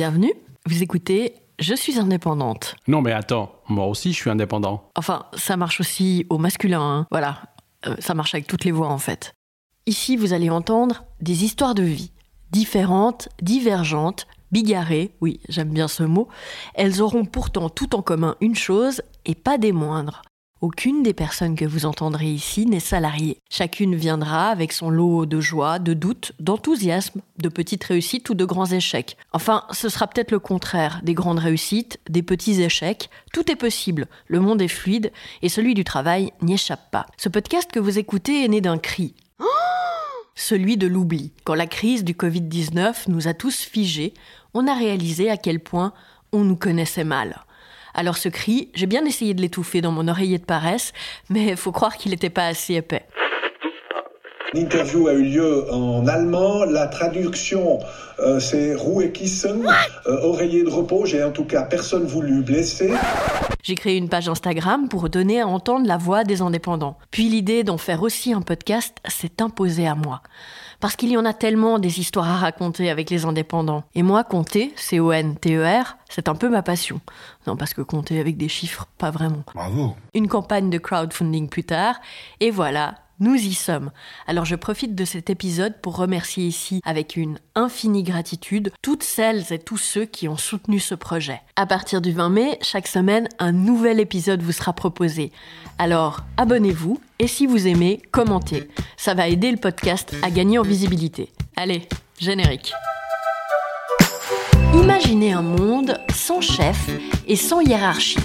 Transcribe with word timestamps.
Bienvenue, 0.00 0.32
vous 0.64 0.82
écoutez 0.82 1.34
Je 1.58 1.74
suis 1.74 1.98
indépendante. 1.98 2.74
Non 2.88 3.02
mais 3.02 3.12
attends, 3.12 3.52
moi 3.68 3.84
aussi 3.84 4.14
je 4.14 4.16
suis 4.16 4.30
indépendant. 4.30 4.88
Enfin, 4.96 5.26
ça 5.34 5.58
marche 5.58 5.78
aussi 5.78 6.24
au 6.30 6.38
masculin, 6.38 6.80
hein. 6.80 7.06
voilà. 7.10 7.42
Euh, 7.86 7.96
ça 7.98 8.14
marche 8.14 8.34
avec 8.34 8.46
toutes 8.46 8.64
les 8.64 8.72
voix 8.72 8.88
en 8.88 8.96
fait. 8.96 9.34
Ici, 9.84 10.16
vous 10.16 10.32
allez 10.32 10.48
entendre 10.48 11.04
des 11.20 11.44
histoires 11.44 11.74
de 11.74 11.82
vie, 11.82 12.12
différentes, 12.50 13.28
divergentes, 13.42 14.26
bigarrées, 14.52 15.10
oui, 15.20 15.38
j'aime 15.50 15.68
bien 15.68 15.86
ce 15.86 16.02
mot. 16.02 16.28
Elles 16.72 17.02
auront 17.02 17.26
pourtant 17.26 17.68
tout 17.68 17.94
en 17.94 18.00
commun 18.00 18.36
une 18.40 18.56
chose, 18.56 19.02
et 19.26 19.34
pas 19.34 19.58
des 19.58 19.72
moindres. 19.72 20.22
Aucune 20.62 21.02
des 21.02 21.14
personnes 21.14 21.56
que 21.56 21.64
vous 21.64 21.86
entendrez 21.86 22.26
ici 22.26 22.66
n'est 22.66 22.80
salariée. 22.80 23.38
Chacune 23.48 23.94
viendra 23.94 24.50
avec 24.50 24.72
son 24.72 24.90
lot 24.90 25.24
de 25.24 25.40
joie, 25.40 25.78
de 25.78 25.94
doutes, 25.94 26.32
d'enthousiasme, 26.38 27.22
de 27.38 27.48
petites 27.48 27.84
réussites 27.84 28.28
ou 28.28 28.34
de 28.34 28.44
grands 28.44 28.66
échecs. 28.66 29.16
Enfin, 29.32 29.64
ce 29.70 29.88
sera 29.88 30.06
peut-être 30.06 30.32
le 30.32 30.38
contraire, 30.38 31.00
des 31.02 31.14
grandes 31.14 31.38
réussites, 31.38 31.98
des 32.10 32.22
petits 32.22 32.60
échecs. 32.60 33.08
Tout 33.32 33.50
est 33.50 33.56
possible, 33.56 34.06
le 34.26 34.40
monde 34.40 34.60
est 34.60 34.68
fluide 34.68 35.12
et 35.40 35.48
celui 35.48 35.72
du 35.72 35.82
travail 35.82 36.30
n'y 36.42 36.52
échappe 36.52 36.90
pas. 36.90 37.06
Ce 37.16 37.30
podcast 37.30 37.70
que 37.72 37.80
vous 37.80 37.98
écoutez 37.98 38.44
est 38.44 38.48
né 38.48 38.60
d'un 38.60 38.76
cri. 38.76 39.14
celui 40.34 40.76
de 40.76 40.86
l'oubli. 40.86 41.32
Quand 41.44 41.54
la 41.54 41.66
crise 41.66 42.04
du 42.04 42.12
Covid-19 42.12 43.08
nous 43.08 43.28
a 43.28 43.32
tous 43.32 43.62
figés, 43.62 44.12
on 44.52 44.66
a 44.66 44.74
réalisé 44.74 45.30
à 45.30 45.38
quel 45.38 45.60
point 45.60 45.94
on 46.32 46.44
nous 46.44 46.56
connaissait 46.56 47.04
mal. 47.04 47.46
Alors 47.94 48.16
ce 48.16 48.28
cri, 48.28 48.70
j'ai 48.74 48.86
bien 48.86 49.04
essayé 49.04 49.34
de 49.34 49.40
l'étouffer 49.40 49.80
dans 49.80 49.92
mon 49.92 50.08
oreiller 50.08 50.38
de 50.38 50.44
paresse, 50.44 50.92
mais 51.28 51.56
faut 51.56 51.72
croire 51.72 51.96
qu'il 51.96 52.12
n'était 52.12 52.30
pas 52.30 52.46
assez 52.46 52.74
épais. 52.74 53.06
L'interview 54.52 55.06
a 55.06 55.12
eu 55.12 55.22
lieu 55.22 55.72
en 55.72 56.08
allemand. 56.08 56.64
La 56.64 56.88
traduction, 56.88 57.78
euh, 58.18 58.40
c'est 58.40 58.74
Ruhe 58.74 59.12
Kissen, 59.12 59.64
euh, 60.06 60.22
oreiller 60.22 60.64
de 60.64 60.68
repos. 60.68 61.06
J'ai 61.06 61.22
en 61.22 61.30
tout 61.30 61.44
cas 61.44 61.62
personne 61.62 62.04
voulu 62.04 62.42
blesser. 62.42 62.92
J'ai 63.62 63.76
créé 63.76 63.96
une 63.96 64.08
page 64.08 64.28
Instagram 64.28 64.88
pour 64.88 65.08
donner 65.08 65.40
à 65.40 65.46
entendre 65.46 65.86
la 65.86 65.98
voix 65.98 66.24
des 66.24 66.42
indépendants. 66.42 66.96
Puis 67.12 67.28
l'idée 67.28 67.62
d'en 67.62 67.78
faire 67.78 68.02
aussi 68.02 68.32
un 68.32 68.40
podcast 68.40 68.96
s'est 69.06 69.40
imposée 69.40 69.86
à 69.86 69.94
moi. 69.94 70.20
Parce 70.80 70.96
qu'il 70.96 71.10
y 71.10 71.16
en 71.16 71.26
a 71.26 71.34
tellement 71.34 71.78
des 71.78 72.00
histoires 72.00 72.28
à 72.28 72.36
raconter 72.36 72.90
avec 72.90 73.10
les 73.10 73.26
indépendants. 73.26 73.84
Et 73.94 74.02
moi, 74.02 74.24
compter, 74.24 74.72
C-O-N-T-E-R, 74.76 75.98
c'est 76.10 76.28
un 76.28 76.34
peu 76.34 76.50
ma 76.50 76.62
passion. 76.62 77.00
Non, 77.46 77.56
parce 77.56 77.72
que 77.72 77.80
compter 77.80 78.20
avec 78.20 78.36
des 78.36 78.48
chiffres, 78.48 78.86
pas 78.98 79.10
vraiment. 79.10 79.42
Bravo. 79.54 79.96
Une 80.14 80.28
campagne 80.28 80.68
de 80.68 80.78
crowdfunding 80.78 81.48
plus 81.48 81.64
tard, 81.64 81.96
et 82.40 82.50
voilà, 82.50 82.96
nous 83.20 83.34
y 83.34 83.54
sommes. 83.54 83.90
Alors 84.26 84.46
je 84.46 84.56
profite 84.56 84.94
de 84.94 85.04
cet 85.04 85.30
épisode 85.30 85.74
pour 85.80 85.96
remercier 85.96 86.46
ici, 86.46 86.80
avec 86.84 87.16
une 87.16 87.38
infinie 87.54 88.02
gratitude, 88.02 88.72
toutes 88.82 89.02
celles 89.02 89.52
et 89.52 89.58
tous 89.58 89.76
ceux 89.76 90.06
qui 90.06 90.26
ont 90.26 90.38
soutenu 90.38 90.80
ce 90.80 90.94
projet. 90.94 91.40
À 91.56 91.66
partir 91.66 92.00
du 92.00 92.12
20 92.12 92.30
mai, 92.30 92.58
chaque 92.62 92.88
semaine, 92.88 93.28
un 93.38 93.52
nouvel 93.52 94.00
épisode 94.00 94.42
vous 94.42 94.52
sera 94.52 94.72
proposé. 94.72 95.32
Alors 95.78 96.20
abonnez-vous 96.38 96.98
et 97.18 97.28
si 97.28 97.46
vous 97.46 97.66
aimez, 97.66 98.00
commentez. 98.10 98.68
Ça 98.96 99.14
va 99.14 99.28
aider 99.28 99.50
le 99.50 99.58
podcast 99.58 100.14
à 100.22 100.30
gagner 100.30 100.58
en 100.58 100.62
visibilité. 100.62 101.30
Allez, 101.56 101.86
générique. 102.18 102.72
Imaginez 104.74 105.32
un 105.32 105.42
monde 105.42 105.98
sans 106.14 106.40
chef 106.40 106.88
et 107.26 107.36
sans 107.36 107.60
hiérarchie. 107.60 108.18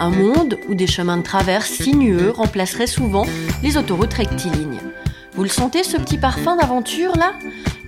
Un 0.00 0.10
monde 0.10 0.58
où 0.68 0.74
des 0.74 0.86
chemins 0.86 1.16
de 1.16 1.22
traverse 1.22 1.70
sinueux 1.70 2.30
remplaceraient 2.30 2.86
souvent 2.86 3.26
les 3.62 3.76
autoroutes 3.76 4.14
rectilignes. 4.14 4.80
Vous 5.34 5.42
le 5.42 5.48
sentez 5.48 5.82
ce 5.82 5.96
petit 5.96 6.18
parfum 6.18 6.56
d'aventure 6.56 7.16
là? 7.16 7.34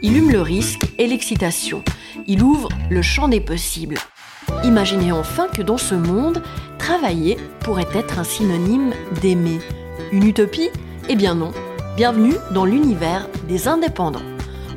Il 0.03 0.17
hume 0.17 0.31
le 0.31 0.41
risque 0.41 0.87
et 0.98 1.07
l'excitation. 1.07 1.83
Il 2.27 2.42
ouvre 2.42 2.69
le 2.91 3.03
champ 3.03 3.29
des 3.29 3.41
possibles. 3.41 3.98
Imaginez 4.64 5.12
enfin 5.12 5.48
que 5.48 5.62
dans 5.62 5.79
ce 5.79 5.95
monde, 5.95 6.42
travailler 6.79 7.37
pourrait 7.61 7.89
être 7.95 8.19
un 8.19 8.25
synonyme 8.25 8.92
d'aimer. 9.20 9.58
Une 10.13 10.27
utopie? 10.27 10.70
Eh 11.08 11.17
bien 11.17 11.35
non. 11.35 11.52
Bienvenue 11.96 12.35
dans 12.52 12.64
l'univers 12.64 13.29
des 13.48 13.69
indépendants. 13.69 14.23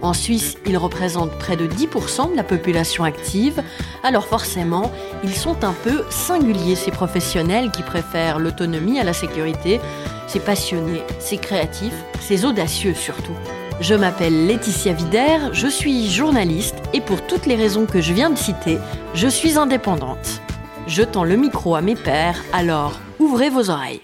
En 0.01 0.13
Suisse, 0.13 0.55
ils 0.65 0.77
représentent 0.77 1.37
près 1.37 1.57
de 1.57 1.67
10% 1.67 2.31
de 2.31 2.35
la 2.35 2.43
population 2.43 3.03
active, 3.03 3.61
alors 4.03 4.25
forcément, 4.25 4.91
ils 5.23 5.35
sont 5.35 5.63
un 5.63 5.73
peu 5.83 6.03
singuliers, 6.09 6.75
ces 6.75 6.91
professionnels 6.91 7.71
qui 7.71 7.83
préfèrent 7.83 8.39
l'autonomie 8.39 8.99
à 8.99 9.03
la 9.03 9.13
sécurité. 9.13 9.81
C'est 10.27 10.43
passionné, 10.43 11.01
c'est 11.19 11.37
créatif, 11.37 11.93
c'est 12.21 12.45
audacieux 12.45 12.93
surtout. 12.93 13.35
Je 13.81 13.95
m'appelle 13.95 14.47
Laetitia 14.47 14.93
Vider, 14.93 15.37
je 15.53 15.67
suis 15.67 16.09
journaliste 16.09 16.75
et 16.93 17.01
pour 17.01 17.25
toutes 17.25 17.45
les 17.45 17.55
raisons 17.55 17.85
que 17.85 18.01
je 18.01 18.13
viens 18.13 18.29
de 18.29 18.37
citer, 18.37 18.77
je 19.13 19.27
suis 19.27 19.57
indépendante. 19.57 20.41
Je 20.87 21.03
tends 21.03 21.23
le 21.23 21.35
micro 21.35 21.75
à 21.75 21.81
mes 21.81 21.95
pairs, 21.95 22.41
alors 22.53 22.99
ouvrez 23.19 23.49
vos 23.49 23.69
oreilles. 23.69 24.01